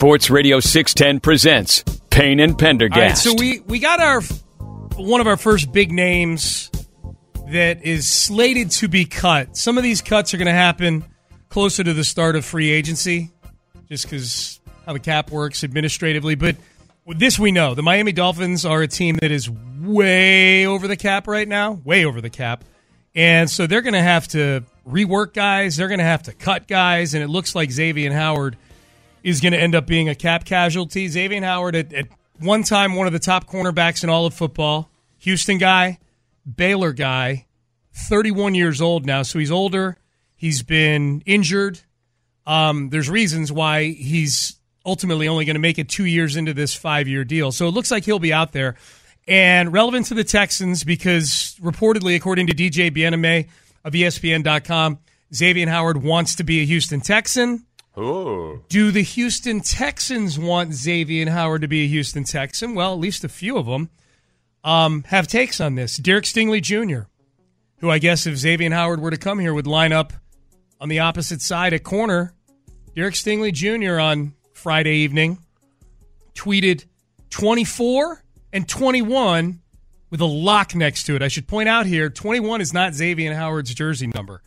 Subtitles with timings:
[0.00, 3.20] Sports Radio 610 presents Payne and Pendergast.
[3.24, 4.20] So we we got our
[4.96, 6.70] one of our first big names
[7.48, 9.56] that is slated to be cut.
[9.56, 11.04] Some of these cuts are going to happen
[11.48, 13.32] closer to the start of free agency,
[13.88, 16.36] just because how the cap works administratively.
[16.36, 16.54] But
[17.04, 21.26] this we know: the Miami Dolphins are a team that is way over the cap
[21.26, 22.62] right now, way over the cap,
[23.16, 25.76] and so they're going to have to rework guys.
[25.76, 28.56] They're going to have to cut guys, and it looks like Xavien Howard
[29.28, 31.06] is going to end up being a cap casualty.
[31.06, 32.08] Xavien Howard, at, at,
[32.40, 35.98] one time, one of the top cornerbacks in all of football, Houston guy,
[36.56, 37.46] Baylor guy,
[37.92, 39.96] 31 years old now, so he's older.
[40.36, 41.80] He's been injured.
[42.46, 44.56] Um, there's reasons why he's
[44.86, 47.50] ultimately only going to make it two years into this five year deal.
[47.50, 48.76] So it looks like he'll be out there.
[49.26, 53.46] And relevant to the Texans because reportedly, according to DJ Bien-Aime
[53.84, 55.00] of ESPN.com,
[55.32, 57.66] Xavien Howard wants to be a Houston Texan.
[57.98, 58.62] Ooh.
[58.68, 62.74] Do the Houston Texans want Xavien Howard to be a Houston Texan?
[62.74, 63.90] Well, at least a few of them
[64.62, 65.96] um, have takes on this.
[65.96, 67.08] Derek Stingley Jr.,
[67.78, 70.12] who I guess if Xavien Howard were to come here would line up
[70.80, 72.34] on the opposite side at corner.
[72.94, 73.98] Derek Stingley Jr.
[73.98, 75.38] on Friday evening
[76.34, 76.84] tweeted
[77.30, 78.22] 24
[78.52, 79.60] and 21
[80.10, 81.22] with a lock next to it.
[81.22, 84.42] I should point out here 21 is not Xavien Howard's jersey number.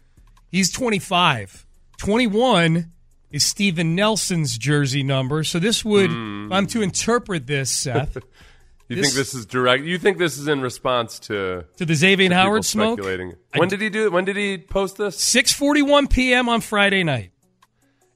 [0.50, 1.66] He's 25.
[1.98, 2.92] 21
[3.32, 5.44] is Steven Nelson's jersey number.
[5.44, 6.48] So this would, mm.
[6.48, 8.16] if I'm to interpret this, Seth.
[8.88, 9.84] you this, think this is direct?
[9.84, 13.00] You think this is in response to to the Xavien to Howard smoke?
[13.00, 14.12] When I, did he do it?
[14.12, 15.18] When did he post this?
[15.18, 16.50] 6:41 p.m.
[16.50, 17.32] on Friday night.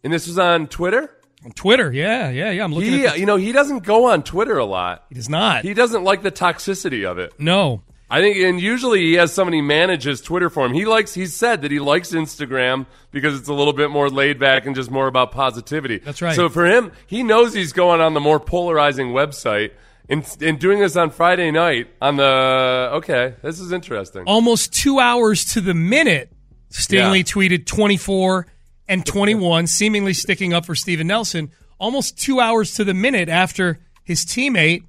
[0.03, 1.11] And this was on Twitter.
[1.43, 2.63] On Twitter, yeah, yeah, yeah.
[2.63, 2.91] I'm looking.
[2.91, 5.05] He, the, you know, he doesn't go on Twitter a lot.
[5.09, 5.63] He does not.
[5.63, 7.33] He doesn't like the toxicity of it.
[7.39, 7.83] No.
[8.09, 10.73] I think, and usually he has somebody manage his Twitter for him.
[10.73, 14.37] He likes, he said that he likes Instagram because it's a little bit more laid
[14.39, 15.97] back and just more about positivity.
[15.97, 16.35] That's right.
[16.35, 19.71] So for him, he knows he's going on the more polarizing website
[20.07, 24.23] and, and doing this on Friday night on the, okay, this is interesting.
[24.27, 26.31] Almost two hours to the minute,
[26.69, 27.23] Stingley yeah.
[27.23, 28.45] tweeted 24
[28.87, 31.51] and 21, seemingly sticking up for Steven Nelson.
[31.79, 34.83] Almost two hours to the minute after his teammate,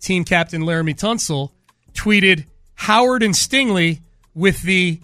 [0.00, 1.50] team captain Laremy Tunsil,
[1.92, 4.00] tweeted Howard and Stingley
[4.34, 5.00] with the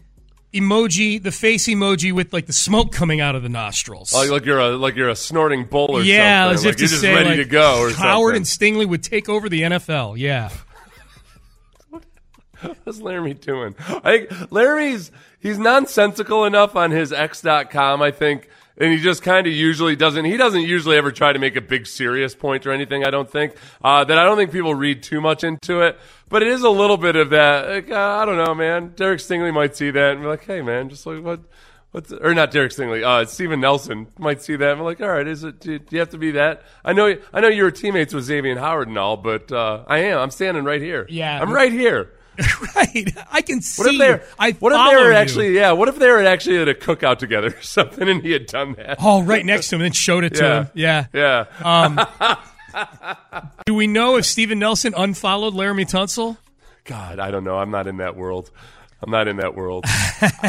[0.52, 4.12] emoji, the face emoji with like the smoke coming out of the nostrils.
[4.12, 6.54] Like, like you're a like you're a snorting bull or yeah, something.
[6.54, 7.80] as like if you're to just say, ready like, to go.
[7.80, 8.70] Or Howard something.
[8.72, 10.18] and Stingley would take over the NFL.
[10.18, 10.50] Yeah.
[12.84, 13.74] What's Laremy doing?
[13.78, 18.02] I think Laremy's he's nonsensical enough on his X.com.
[18.02, 18.48] I think
[18.80, 20.24] and he just kind of usually doesn't.
[20.24, 23.04] He doesn't usually ever try to make a big serious point or anything.
[23.04, 23.54] I don't think
[23.84, 24.18] uh, that.
[24.18, 26.00] I don't think people read too much into it.
[26.30, 27.68] But it is a little bit of that.
[27.68, 28.94] Like, uh, I don't know, man.
[28.96, 31.40] Derek Stingley might see that and be like, "Hey, man, just like what."
[31.92, 35.08] What's, or not Derek Stingley, uh, Steven Nelson might see that and be like, all
[35.08, 36.62] right, is it, do, you have to be that?
[36.84, 39.98] I know, I know you were teammates with Xavien Howard and all, but, uh, I
[39.98, 41.04] am, I'm standing right here.
[41.08, 41.42] Yeah.
[41.42, 42.12] I'm right here.
[42.76, 43.16] right.
[43.30, 43.82] I can see.
[43.82, 44.22] What if they're?
[44.38, 45.54] I what if they were actually?
[45.54, 45.72] Yeah.
[45.72, 48.74] What if they were actually at a cookout together or something, and he had done
[48.74, 48.98] that?
[49.00, 51.04] Oh, right next to him, and then showed it to Yeah.
[51.04, 51.06] him.
[51.14, 51.46] Yeah.
[51.62, 52.06] Yeah.
[52.24, 52.36] Um,
[53.66, 56.36] do we know if Steven Nelson unfollowed Laremy Tunsil?
[56.84, 57.56] God, I don't know.
[57.58, 58.50] I'm not in that world.
[59.02, 59.84] I'm not in that world.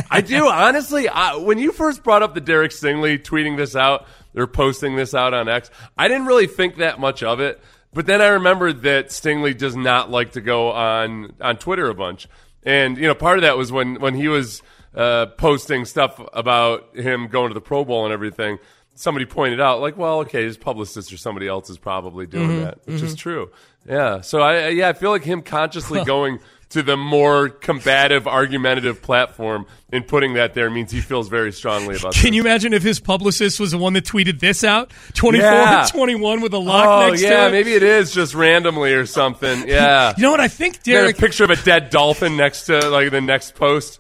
[0.10, 1.08] I do honestly.
[1.08, 4.06] I, when you first brought up the Derek Stingley tweeting this out
[4.36, 7.62] or posting this out on X, I didn't really think that much of it.
[7.94, 11.94] But then I remembered that Stingley does not like to go on on Twitter a
[11.94, 12.28] bunch,
[12.64, 14.64] and you know part of that was when when he was
[14.96, 18.60] uh, posting stuff about him going to the Pro Bowl and everything.
[18.94, 22.64] Somebody pointed out, like, well, okay, his publicist or somebody else is probably doing Mm-hmm,
[22.64, 23.50] that, which is true.
[23.88, 24.22] Yeah.
[24.22, 26.40] So I yeah I feel like him consciously going
[26.72, 31.96] to the more combative, argumentative platform, and putting that there means he feels very strongly
[31.98, 32.14] about.
[32.14, 32.34] Can this.
[32.36, 34.92] you imagine if his publicist was the one that tweeted this out?
[35.14, 35.86] 24 Yeah.
[35.92, 37.52] 21 with a lock Oh next yeah, to it?
[37.52, 39.68] maybe it is just randomly or something.
[39.68, 42.90] Yeah, You know what I think, Got a picture of a dead dolphin next to
[42.90, 44.00] like the next post.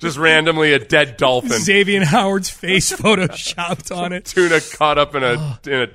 [0.00, 1.50] Just randomly a dead dolphin.
[1.50, 4.24] Xavien Howard's face photoshopped on it.
[4.24, 5.88] Tuna caught up in a in a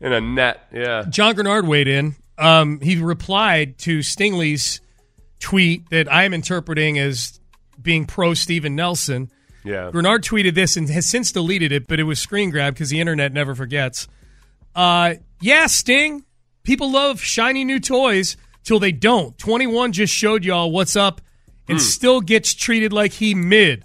[0.00, 0.66] in a net.
[0.72, 1.04] Yeah.
[1.08, 2.16] John Greenard weighed in.
[2.38, 4.80] Um, he replied to Stingley's
[5.44, 7.38] tweet that I am interpreting as
[7.80, 9.30] being pro Steven Nelson.
[9.62, 9.90] Yeah.
[9.92, 12.98] Greenard tweeted this and has since deleted it, but it was screen grabbed because the
[12.98, 14.08] internet never forgets.
[14.74, 16.24] Uh, yeah, Sting.
[16.62, 19.36] People love shiny new toys till they don't.
[19.36, 21.20] 21 just showed y'all what's up
[21.68, 23.84] and still gets treated like he mid.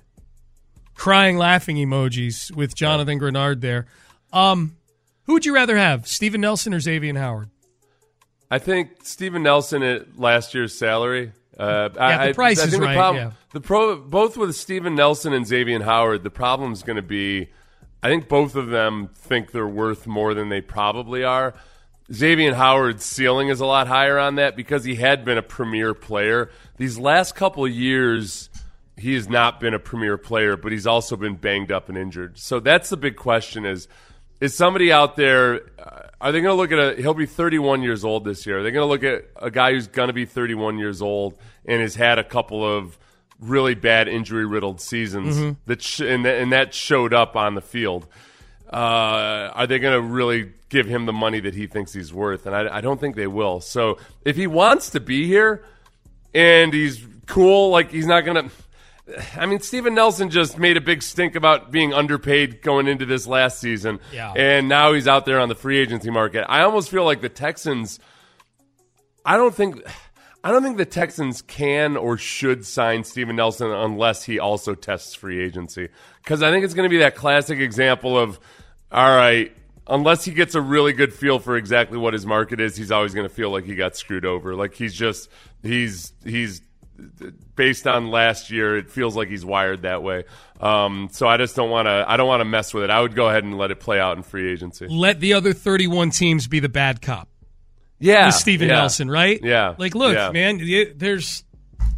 [0.95, 3.85] Crying, laughing emojis with Jonathan Greenard there.
[4.31, 4.77] Um,
[5.23, 7.49] who would you rather have, Steven Nelson or Xavien Howard?
[8.49, 11.33] I think Steven Nelson at last year's salary.
[11.59, 13.31] Uh, Yeah, I, the price I, I is right, The problem, yeah.
[13.51, 17.49] the pro, both with Steven Nelson and Xavien Howard, the problem is going to be.
[18.01, 21.53] I think both of them think they're worth more than they probably are.
[22.11, 25.93] Xavien Howard's ceiling is a lot higher on that because he had been a premier
[25.93, 26.49] player.
[26.77, 28.49] These last couple of years,
[28.97, 32.37] he has not been a premier player, but he's also been banged up and injured.
[32.39, 33.87] So that's the big question: is
[34.39, 35.61] is somebody out there?
[35.77, 37.01] Uh, are they going to look at a?
[37.01, 38.59] He'll be 31 years old this year.
[38.59, 41.37] Are they going to look at a guy who's going to be 31 years old
[41.65, 42.97] and has had a couple of
[43.39, 47.61] really bad injury riddled seasons that sh- and, that and that showed up on the
[47.61, 48.07] field?
[48.71, 52.45] Uh, are they going to really give him the money that he thinks he's worth?
[52.45, 53.61] And I, I don't think they will.
[53.61, 55.63] So if he wants to be here
[56.33, 58.55] and he's cool, like he's not going to.
[59.35, 63.27] I mean, Steven Nelson just made a big stink about being underpaid going into this
[63.27, 63.99] last season.
[64.13, 64.33] Yeah.
[64.35, 66.45] And now he's out there on the free agency market.
[66.47, 67.99] I almost feel like the Texans
[69.25, 69.81] I don't think
[70.43, 75.13] I don't think the Texans can or should sign Steven Nelson unless he also tests
[75.13, 75.89] free agency.
[76.23, 78.39] Because I think it's going to be that classic example of,
[78.91, 82.77] all right, unless he gets a really good feel for exactly what his market is,
[82.77, 84.55] he's always going to feel like he got screwed over.
[84.55, 85.29] Like he's just
[85.61, 86.61] he's he's
[87.55, 90.25] based on last year, it feels like he's wired that way.
[90.59, 92.05] Um, so I just don't want to.
[92.07, 92.89] I don't want to mess with it.
[92.89, 94.87] I would go ahead and let it play out in free agency.
[94.87, 97.27] Let the other 31 teams be the bad cop.
[97.99, 98.75] Yeah, with Steven yeah.
[98.75, 99.39] Nelson, right?
[99.43, 99.75] Yeah.
[99.77, 100.31] Like, look, Yeah.
[100.31, 100.61] man,
[100.95, 101.43] there's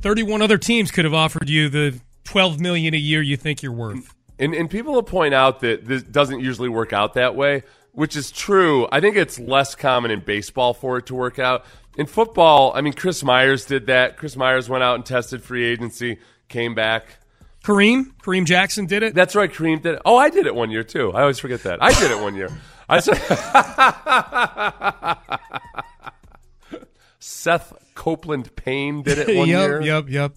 [0.01, 3.71] 31 other teams could have offered you the 12 million a year you think you're
[3.71, 4.13] worth.
[4.39, 7.61] And, and people will point out that this doesn't usually work out that way,
[7.93, 8.87] which is true.
[8.91, 11.65] I think it's less common in baseball for it to work out.
[11.97, 14.17] In football, I mean, Chris Myers did that.
[14.17, 17.17] Chris Myers went out and tested free agency, came back.
[17.63, 19.13] Kareem, Kareem Jackson did it.
[19.13, 20.01] That's right, Kareem did it.
[20.05, 21.11] Oh, I did it one year too.
[21.11, 21.83] I always forget that.
[21.83, 22.49] I did it one year.
[22.89, 23.17] I said
[27.19, 29.81] Seth Copeland Payne did it one yep, year.
[29.81, 30.33] yep, yep.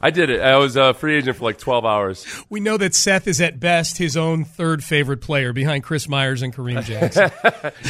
[0.00, 0.40] I did it.
[0.40, 2.26] I was a free agent for like 12 hours.
[2.48, 6.42] We know that Seth is at best his own third favorite player behind Chris Myers
[6.42, 7.30] and Kareem Jackson.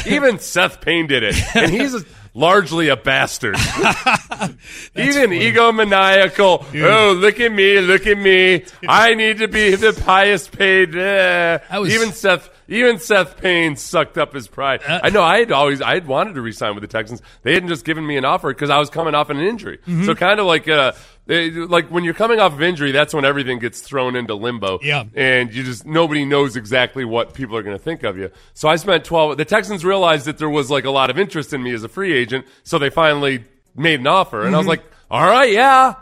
[0.11, 2.03] Even Seth Payne did it, and he's
[2.33, 3.55] largely a bastard.
[4.95, 6.65] Even egomaniacal.
[6.83, 7.79] Oh, look at me!
[7.81, 8.65] Look at me!
[8.87, 10.95] I need to be the highest paid.
[10.95, 11.59] eh.
[11.77, 12.49] was- even Seth.
[12.69, 14.81] Even Seth Payne sucked up his pride.
[14.85, 15.23] Uh, I know.
[15.23, 15.81] I had always.
[15.81, 17.21] I had wanted to resign with the Texans.
[17.43, 19.77] They hadn't just given me an offer because I was coming off an injury.
[19.77, 20.03] Mm-hmm.
[20.05, 20.67] So kind of like.
[20.67, 20.91] Uh,
[21.29, 24.79] eh, like when you're coming off of injury, that's when everything gets thrown into limbo.
[24.81, 25.05] Yeah.
[25.15, 28.31] And you just nobody knows exactly what people are going to think of you.
[28.53, 31.53] So I spent 12 the Texans realized that there was like a lot of interest
[31.53, 33.43] in me as a free agent, so they finally
[33.75, 35.95] made an offer and I was like, "All right, yeah.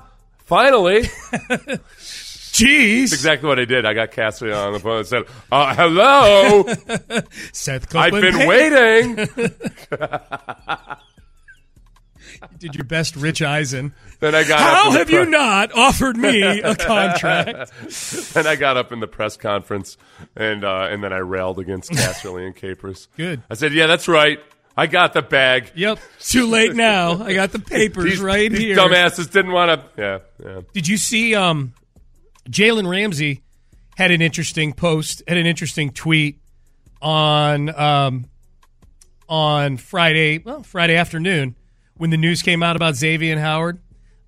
[0.45, 1.03] Finally."
[2.55, 3.01] Jeez.
[3.01, 3.85] That's exactly what I did.
[3.85, 6.63] I got Casserly on the phone and said, uh, "Hello.
[7.51, 9.27] Seth I've been waiting."
[12.41, 13.93] You did your best, Rich Eisen.
[14.19, 17.71] Then I got How have you not offered me a contract?
[18.33, 19.97] Then I got up in the press conference
[20.35, 23.07] and uh, and then I railed against Casserly and Capers.
[23.17, 23.41] Good.
[23.49, 24.39] I said, "Yeah, that's right.
[24.77, 25.99] I got the bag." Yep.
[26.19, 27.23] Too late now.
[27.23, 28.75] I got the papers These, right these here.
[28.75, 30.01] dumbasses didn't want to.
[30.01, 30.61] Yeah, yeah.
[30.73, 31.73] Did you see um,
[32.49, 33.41] Jalen Ramsey
[33.97, 36.39] had an interesting post, had an interesting tweet
[37.01, 38.25] on um,
[39.29, 41.55] on Friday, well, Friday afternoon
[41.97, 43.79] when the news came out about Xavien Howard.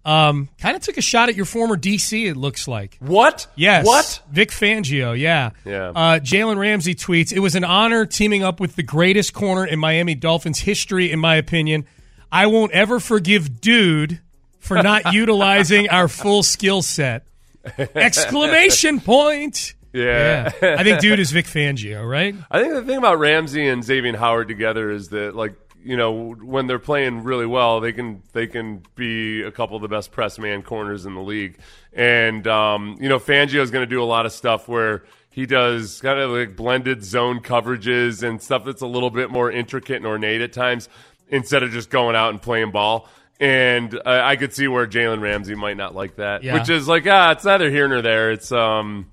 [0.05, 2.27] Um, kind of took a shot at your former DC.
[2.29, 2.97] It looks like.
[3.01, 3.47] What?
[3.57, 3.85] Yes.
[3.85, 4.21] What?
[4.31, 5.49] Vic Fangio, yeah.
[5.65, 5.89] Yeah.
[5.89, 9.79] Uh, Jalen Ramsey tweets It was an honor teaming up with the greatest corner in
[9.79, 11.85] Miami Dolphins history, in my opinion.
[12.31, 14.21] I won't ever forgive Dude
[14.59, 17.27] for not utilizing our full skill set.
[17.77, 19.73] Exclamation point.
[19.91, 20.51] Yeah.
[20.61, 22.33] I think Dude is Vic Fangio, right?
[22.51, 26.33] I think the thing about Ramsey and Xavien Howard together is that, like, you know
[26.35, 30.11] when they're playing really well, they can they can be a couple of the best
[30.11, 31.57] press man corners in the league.
[31.93, 35.45] And um, you know, Fangio is going to do a lot of stuff where he
[35.45, 39.97] does kind of like blended zone coverages and stuff that's a little bit more intricate
[39.97, 40.89] and ornate at times
[41.29, 43.07] instead of just going out and playing ball.
[43.39, 46.55] And uh, I could see where Jalen Ramsey might not like that, Yeah.
[46.55, 48.31] which is like ah, it's neither here nor there.
[48.31, 49.11] It's um,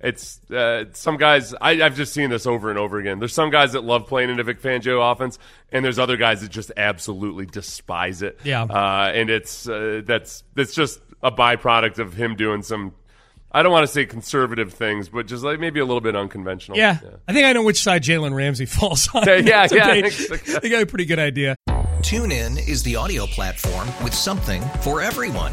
[0.00, 1.54] it's uh, some guys.
[1.54, 3.18] I, I've just seen this over and over again.
[3.18, 5.38] There's some guys that love playing in a Vic Fangio offense,
[5.72, 8.38] and there's other guys that just absolutely despise it.
[8.44, 8.64] Yeah.
[8.64, 12.94] uh, and it's uh, that's that's just a byproduct of him doing some.
[13.50, 16.76] I don't want to say conservative things, but just like maybe a little bit unconventional.
[16.76, 19.24] Yeah, I think I know which side Jalen Ramsey falls on.
[19.26, 19.98] Yeah, yeah, It's yeah, okay.
[19.98, 20.56] I think so.
[20.56, 21.56] I think I have a pretty good idea.
[22.00, 25.52] TuneIn is the audio platform with something for everyone.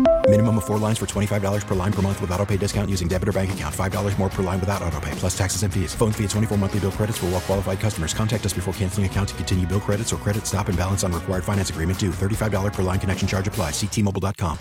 [0.31, 3.09] Minimum of four lines for $25 per line per month with auto pay discount using
[3.09, 3.75] debit or bank account.
[3.75, 5.93] $5 more per line without auto pay, plus taxes and fees.
[5.93, 8.13] Phone fee at 24 monthly bill credits for well qualified customers.
[8.13, 11.11] Contact us before canceling account to continue bill credits or credit stop and balance on
[11.11, 12.11] required finance agreement due.
[12.11, 13.73] $35 per line connection charge applies.
[13.73, 14.59] Ctmobile.com.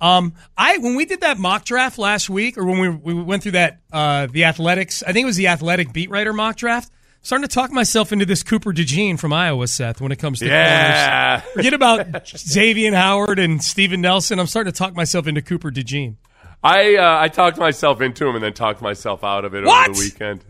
[0.00, 3.42] Um, I when we did that mock draft last week, or when we we went
[3.42, 6.90] through that uh, the athletics, I think it was the athletic beat writer mock draft.
[7.24, 10.00] Starting to talk myself into this Cooper DeJean from Iowa, Seth.
[10.00, 11.40] When it comes to Yeah.
[11.40, 14.40] corners, forget about Xavien Howard and Steven Nelson.
[14.40, 16.16] I'm starting to talk myself into Cooper DeJean.
[16.64, 19.90] I uh, I talked myself into him and then talked myself out of it What?
[19.90, 20.44] over the weekend.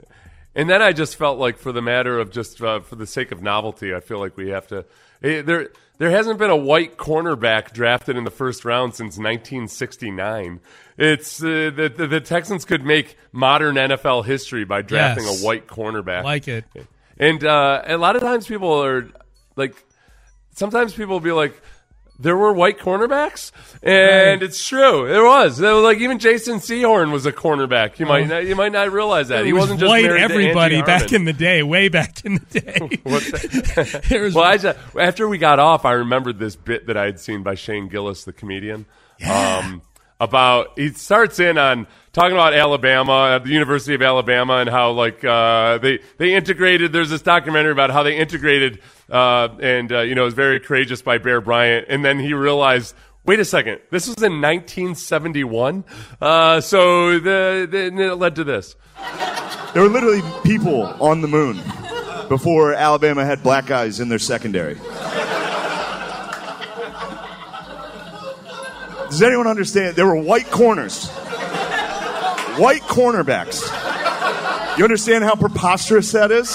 [0.54, 3.32] And then I just felt like, for the matter of just uh, for the sake
[3.32, 4.84] of novelty, I feel like we have to.
[5.22, 5.68] eh, there,
[5.98, 10.60] there hasn't been a white cornerback drafted in the first round since 1969.
[10.98, 15.42] It's uh, the, the the Texans could make modern NFL history by drafting Yes.
[15.42, 16.24] a white cornerback.
[16.24, 16.64] Like it.
[17.18, 19.08] And uh, a lot of times people are
[19.56, 19.74] like,
[20.54, 21.60] sometimes people will be like,
[22.22, 23.50] there were white cornerbacks,
[23.82, 24.42] and Right.
[24.42, 25.08] it's true.
[25.08, 25.58] There was.
[25.58, 27.98] There was like even Jason Sehorn was a cornerback.
[27.98, 30.80] You might not, you might not realize that It he was wasn't just white everybody
[30.82, 33.00] back in the day, way back in the day.
[33.02, 34.04] What's that?
[34.08, 37.18] There well, I just, after we got off, I remembered this bit that I had
[37.20, 38.86] seen by Shane Gillis, the comedian.
[39.28, 39.82] Um,
[40.22, 44.92] about he starts in on talking about Alabama at the University of Alabama and how
[44.92, 46.92] like uh, they they integrated.
[46.92, 50.60] There's this documentary about how they integrated uh, and uh, you know it was very
[50.60, 52.94] courageous by Bear Bryant, and then he realized.
[53.24, 53.78] Wait a second.
[53.90, 55.84] This was in 1971,
[56.20, 58.74] uh, so the, the, it led to this.
[59.74, 61.62] There were literally people on the moon
[62.28, 64.76] before Alabama had black guys in their secondary.
[69.12, 69.94] Does anyone understand?
[69.94, 71.10] There were white corners,
[72.56, 73.60] white cornerbacks.
[74.78, 76.48] You understand how preposterous that is?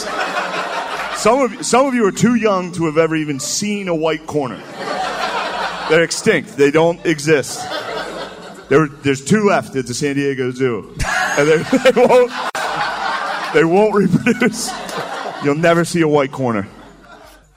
[1.21, 4.25] Some of some of you are too young to have ever even seen a white
[4.25, 4.57] corner.
[5.87, 6.57] They're extinct.
[6.57, 7.61] They don't exist.
[8.69, 10.95] There, there's two left at the San Diego Zoo,
[11.37, 11.57] and they,
[11.91, 12.31] they won't.
[13.53, 14.71] They won't reproduce.
[15.43, 16.67] You'll never see a white corner.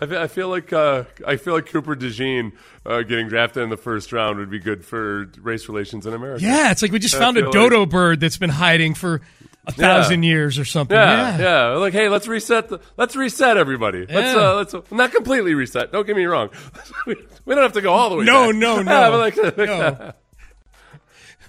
[0.00, 2.52] I feel, I feel like uh, I feel like Cooper DeJean
[2.86, 6.42] uh, getting drafted in the first round would be good for race relations in America.
[6.44, 9.20] yeah, it's like we just found a dodo like- bird that's been hiding for a
[9.68, 9.72] Yeah.
[9.72, 10.96] thousand years or something.
[10.96, 11.42] Yeah, Yeah.
[11.42, 12.68] yeah, Like, hey, let's reset.
[12.70, 14.06] The, let's reset everybody.
[14.06, 15.92] Let's uh, let's not completely reset.
[15.92, 16.48] Don't get me wrong.
[17.06, 17.14] we
[17.54, 18.24] don't have to go all the way.
[18.24, 18.56] No, back.
[18.56, 18.90] no, no.
[18.90, 20.12] Yeah, like, No.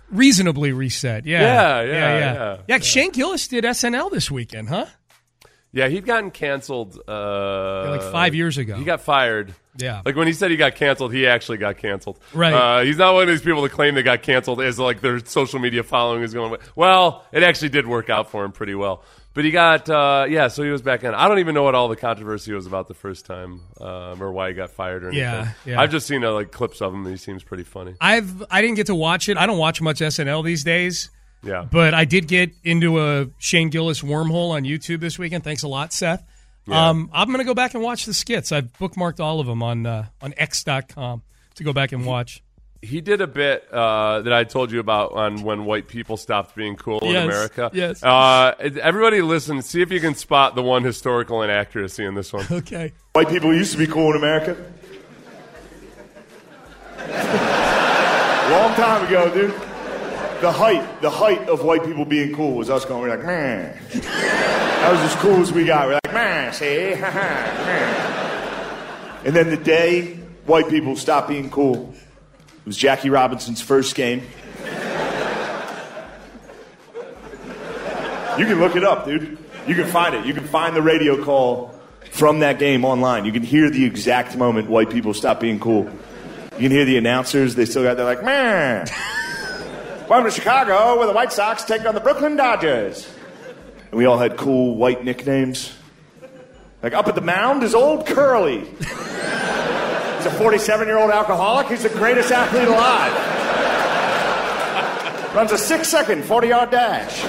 [0.10, 1.26] Reasonably reset.
[1.26, 1.42] Yeah.
[1.42, 2.34] Yeah, yeah, yeah.
[2.34, 2.58] yeah.
[2.68, 4.88] Yeah, Shane Gillis did SNL this weekend, huh?
[5.74, 8.76] Yeah, he'd gotten canceled uh, like five years ago.
[8.76, 9.54] He got fired.
[9.78, 10.02] Yeah.
[10.06, 12.20] like when he said he got canceled, he actually got canceled.
[12.34, 12.54] Right.
[12.54, 15.24] Uh, he's not one of these people that claim they got canceled as like their
[15.26, 16.58] social media following is going.
[16.76, 19.04] Well, it actually did work out for him pretty well.
[19.34, 21.14] But he got uh, yeah, so he was back in.
[21.14, 24.30] I don't even know what all the controversy was about the first time, um, or
[24.34, 25.24] why he got fired or anything.
[25.24, 25.80] Yeah, yeah.
[25.80, 27.06] I've just seen uh, like clips of him.
[27.06, 27.96] and He seems pretty funny.
[28.02, 29.38] I've I didn't get to watch it.
[29.38, 31.10] I don't watch much SNL these days.
[31.44, 31.66] Yeah.
[31.70, 35.44] But I did get into a Shane Gillis wormhole on YouTube this weekend.
[35.44, 36.24] Thanks a lot, Seth.
[36.68, 36.90] Yeah.
[36.90, 38.52] Um, I'm going to go back and watch the skits.
[38.52, 41.24] I've bookmarked all of them on uh, on X.com.
[41.56, 42.44] to go back and watch.
[42.84, 46.56] He did a bit uh, that I told you about on when white people stopped
[46.56, 47.70] being cool in America.
[47.74, 48.02] yes.
[48.04, 49.62] Uh, everybody, listen.
[49.62, 52.46] See if you can spot the one historical inaccuracy in this one.
[52.52, 52.92] Okay.
[53.14, 54.56] White people used to be cool in America.
[58.52, 59.71] Long time ago, dude.
[60.42, 63.78] The height, the height of white people being cool was us going, we're like, man.
[63.92, 65.88] That was as cool as we got.
[65.88, 66.94] We're like, man, see?
[67.00, 67.58] Ha, ha.
[69.24, 71.94] And then the day white people stopped being cool
[72.62, 74.22] it was Jackie Robinson's first game.
[78.38, 79.40] You can look it up, dude.
[79.68, 80.28] You can find it.
[80.28, 81.74] You can find the radio call
[82.12, 83.26] from that game online.
[83.26, 85.90] You can hear the exact moment white people stopped being cool.
[86.54, 87.56] You can hear the announcers.
[87.56, 88.88] They still got, they're like, man.
[90.12, 93.08] Welcome to Chicago, where the White Sox take on the Brooklyn Dodgers.
[93.92, 95.74] And we all had cool white nicknames.
[96.84, 98.60] Like up at the mound is Old Curly.
[98.60, 101.68] He's a 47 year old alcoholic.
[101.68, 103.14] He's the greatest athlete alive.
[105.34, 107.22] Runs a six second 40 yard dash.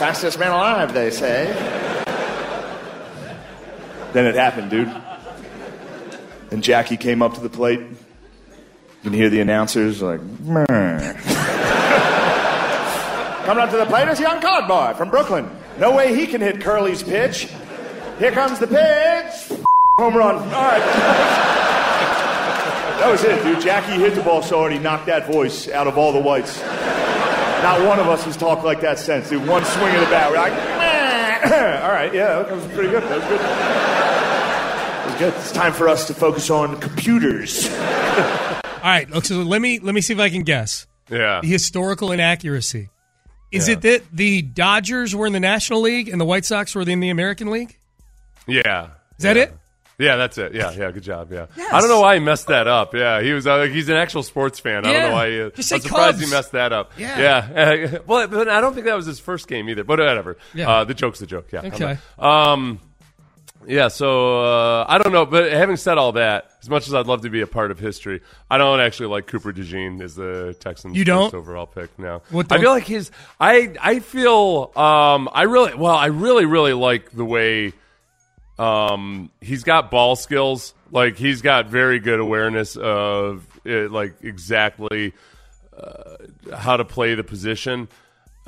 [0.00, 1.46] Fastest man alive, they say.
[4.12, 4.92] Then it happened, dude.
[6.50, 7.80] And Jackie came up to the plate.
[9.02, 10.20] You can hear the announcers like.
[13.44, 15.50] Coming up to the plate is young colored boy from Brooklyn.
[15.80, 17.48] No way he can hit Curly's pitch.
[18.20, 19.58] Here comes the pitch.
[19.98, 20.36] Home run.
[20.36, 20.78] All right.
[23.00, 23.60] That was it, dude.
[23.60, 26.60] Jackie hit the ball so hard he knocked that voice out of all the whites.
[26.60, 29.48] Not one of us has talked like that since, dude.
[29.48, 30.30] One swing of the bat.
[30.30, 30.52] We're like,
[31.82, 33.02] all right, yeah, that was pretty good.
[33.02, 33.40] That was good.
[33.40, 35.34] That was good.
[35.34, 37.68] It's time for us to focus on computers.
[38.82, 40.86] All right, look, so let me let me see if I can guess.
[41.10, 41.40] Yeah.
[41.40, 42.88] The historical inaccuracy.
[43.50, 43.74] Is Yeah.
[43.74, 47.00] it that the Dodgers were in the National League and the White Sox were in
[47.00, 47.78] the American League?
[48.46, 48.88] Yeah.
[49.18, 49.52] Is that it?
[49.98, 50.52] Yeah, that's it.
[50.54, 51.30] Yeah, yeah, good job.
[51.30, 52.92] Yeah, I don't know why he messed that up.
[52.94, 53.46] Yeah, he was.
[53.46, 54.84] Uh, he's an actual sports fan.
[54.84, 55.30] I don't know why.
[55.30, 56.24] He, Just say I'm surprised Cubs.
[56.24, 56.92] he messed that up.
[56.96, 57.20] Yeah.
[57.50, 57.98] yeah.
[58.06, 59.84] well, but I don't think that was his first game either.
[59.84, 60.38] But whatever.
[60.54, 60.68] Yeah.
[60.70, 61.52] Uh, the joke's the joke.
[61.52, 61.66] Yeah.
[61.66, 61.98] Okay.
[62.18, 62.80] Um.
[63.66, 63.88] Yeah.
[63.88, 65.26] So uh, I don't know.
[65.26, 67.78] But having said all that, as much as I'd love to be a part of
[67.78, 71.32] history, I don't actually like Cooper DeJean as the Texans' You don't?
[71.34, 71.96] overall pick.
[71.98, 73.10] Now, I feel like his.
[73.40, 74.72] I I feel.
[74.76, 75.28] Um.
[75.32, 75.74] I really.
[75.74, 75.94] Well.
[75.94, 77.72] I really really like the way.
[78.58, 80.74] Um, he's got ball skills.
[80.90, 85.14] Like he's got very good awareness of it, like exactly
[85.76, 86.16] uh,
[86.54, 87.88] how to play the position.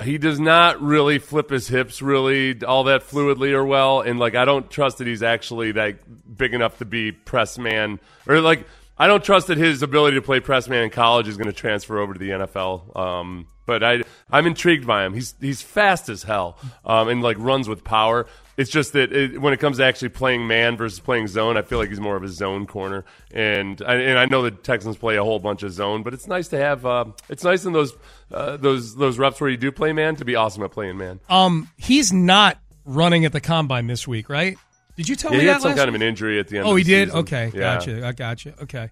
[0.03, 4.35] He does not really flip his hips really all that fluidly or well, and like
[4.35, 5.99] I don't trust that he's actually like
[6.37, 8.67] big enough to be press man or like
[8.99, 11.53] I don't trust that his ability to play press man in college is going to
[11.53, 12.97] transfer over to the NFL.
[12.97, 15.15] Um, but I I'm intrigued by him.
[15.15, 18.27] He's he's fast as hell um, and like runs with power.
[18.57, 21.63] It's just that it, when it comes to actually playing man versus playing zone, I
[21.63, 23.05] feel like he's more of a zone corner.
[23.33, 26.29] And I, and I know the Texans play a whole bunch of zone, but it's
[26.29, 26.87] nice to have.
[26.87, 27.95] Uh, it's nice in those
[28.33, 31.19] uh, those those reps where you do play man to be awesome at playing man.
[31.29, 34.57] Um, he's not running at the combine this week, right?
[34.97, 36.59] Did you tell yeah, me he that had some kind of an injury at the
[36.59, 36.67] end.
[36.67, 37.09] Oh, he did.
[37.09, 37.21] season.
[37.21, 37.61] Okay, Yeah.
[37.61, 38.07] gotcha.
[38.07, 38.55] I gotcha.
[38.63, 38.91] Okay,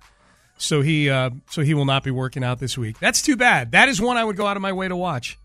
[0.59, 2.99] so he uh, so he will not be working out this week.
[2.99, 3.73] That's too bad.
[3.73, 5.39] That is one I would go out of my way to watch.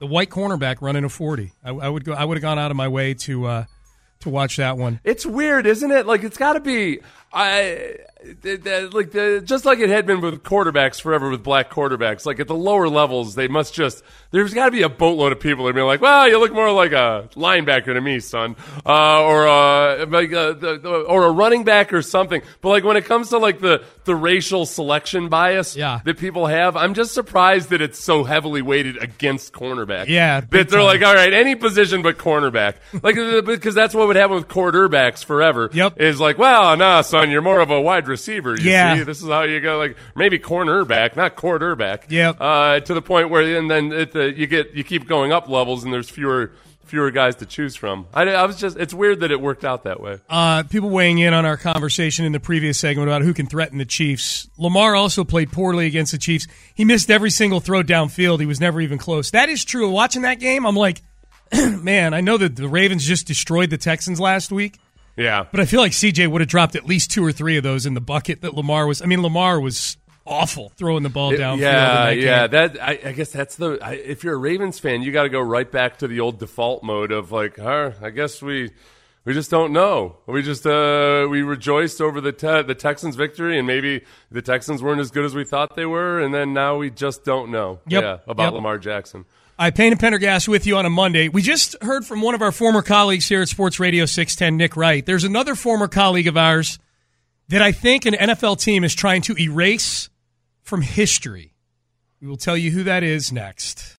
[0.00, 1.52] The white cornerback running a forty.
[1.62, 2.14] I, I would go.
[2.14, 3.64] I would have gone out of my way to uh,
[4.20, 4.98] to watch that one.
[5.04, 6.06] It's weird, isn't it?
[6.06, 7.00] Like it's got to be.
[7.32, 7.96] I
[8.42, 12.26] th- th- like the, just like it had been with quarterbacks forever with black quarterbacks.
[12.26, 14.02] Like at the lower levels, they must just.
[14.32, 16.70] There's got to be a boatload of people that be like, "Well, you look more
[16.72, 18.54] like a linebacker to me, son,"
[18.86, 22.40] uh, or uh, like uh, the, the, or a running back or something.
[22.60, 26.00] But like when it comes to like the the racial selection bias Yeah.
[26.04, 30.06] that people have, I'm just surprised that it's so heavily weighted against cornerback.
[30.08, 30.82] Yeah, that they're time.
[30.84, 32.76] like, all right, any position but cornerback.
[33.02, 35.70] Like, uh, because that's what would happen with quarterbacks forever.
[35.72, 36.00] Yep.
[36.00, 38.56] Is like, well, nah, son, you're more of a wide receiver.
[38.56, 38.96] You Yeah.
[38.96, 39.02] see?
[39.02, 42.06] This is how you go, like, maybe cornerback, not quarterback.
[42.08, 42.36] Yep.
[42.40, 45.48] Uh, to the point where, and then it, uh, you get, you keep going up
[45.48, 46.52] levels and there's fewer,
[46.84, 48.06] fewer guys to choose from.
[48.14, 50.18] I, I was just, it's weird that it worked out that way.
[50.28, 53.78] Uh, people weighing in on our conversation in the previous segment about who can threaten
[53.78, 54.48] the Chiefs.
[54.58, 56.46] Lamar also played poorly against the Chiefs.
[56.74, 58.40] He missed every single throw downfield.
[58.40, 59.30] He was never even close.
[59.30, 59.88] That is true.
[59.90, 61.00] Watching that game, I'm like,
[61.52, 64.78] man, I know that the Ravens just destroyed the Texans last week,
[65.16, 65.46] Yeah.
[65.50, 67.86] but I feel like CJ would have dropped at least two or three of those
[67.86, 69.02] in the bucket that Lamar was.
[69.02, 69.96] I mean, Lamar was
[70.26, 72.46] awful throwing the ball It- yeah, that yeah.
[72.46, 72.50] game.
[72.50, 73.78] That I, I guess that's the.
[73.82, 76.38] I, if you're a Ravens fan, you got to go right back to the old
[76.38, 78.70] default mode of like, huh, I guess we
[79.24, 80.16] we just don't know.
[80.26, 84.82] We just uh, we rejoiced over the te- the Texans' victory, and maybe the Texans
[84.82, 87.80] weren't as good as we thought they were, and then now we just don't know.
[87.88, 88.52] Yep, Yeah, about yep.
[88.54, 89.24] Lamar Jackson.
[89.60, 91.28] I Payne and Pendergast with you on a Monday.
[91.28, 94.74] We just heard from one of our former colleagues here at Sports Radio 610, Nick
[94.74, 95.04] Wright.
[95.04, 96.78] There's another former colleague of ours
[97.48, 100.08] that I think an NFL team is trying to erase
[100.62, 101.52] from history.
[102.22, 103.96] We will tell you who that is next.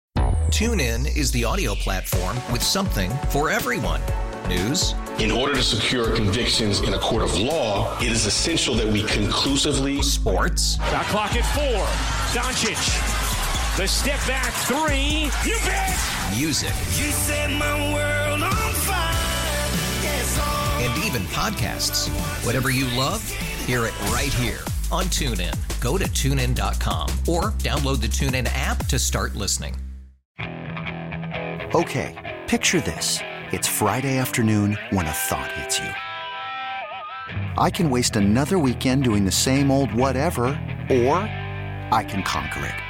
[0.51, 4.01] Tune in is the audio platform with something for everyone.
[4.49, 4.95] News.
[5.19, 9.03] In order to secure convictions in a court of law, it is essential that we
[9.03, 10.01] conclusively.
[10.01, 10.77] Sports.
[10.77, 11.85] Shot clock at four.
[12.33, 13.20] Doncic.
[13.77, 15.31] The step back three.
[15.49, 15.97] You bet.
[16.37, 16.73] Music.
[16.99, 19.13] You set my world on fire.
[20.03, 20.39] Yes.
[20.81, 22.09] And even podcasts.
[22.45, 23.27] Whatever you love,
[23.65, 24.59] hear it right here
[24.91, 25.57] on TuneIn.
[25.81, 29.77] Go to tunein.com or download the TuneIn app to start listening.
[31.73, 33.21] Okay, picture this.
[33.53, 35.91] It's Friday afternoon when a thought hits you.
[37.57, 40.47] I can waste another weekend doing the same old whatever,
[40.91, 41.19] or
[41.93, 42.90] I can conquer it.